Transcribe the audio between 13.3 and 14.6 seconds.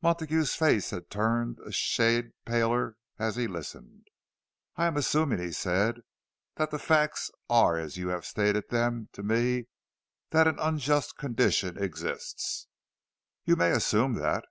"You may assume that."